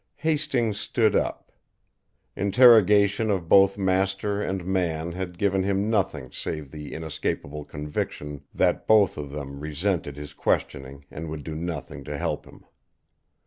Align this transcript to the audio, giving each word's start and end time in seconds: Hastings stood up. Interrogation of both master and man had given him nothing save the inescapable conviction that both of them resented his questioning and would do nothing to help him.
Hastings 0.15 0.79
stood 0.79 1.15
up. 1.15 1.51
Interrogation 2.35 3.29
of 3.29 3.47
both 3.47 3.77
master 3.77 4.41
and 4.41 4.65
man 4.65 5.11
had 5.11 5.37
given 5.37 5.61
him 5.61 5.91
nothing 5.91 6.31
save 6.31 6.71
the 6.71 6.91
inescapable 6.95 7.63
conviction 7.65 8.41
that 8.51 8.87
both 8.87 9.15
of 9.15 9.29
them 9.29 9.59
resented 9.59 10.17
his 10.17 10.33
questioning 10.33 11.05
and 11.11 11.29
would 11.29 11.43
do 11.43 11.53
nothing 11.53 12.03
to 12.05 12.17
help 12.17 12.45
him. 12.45 12.65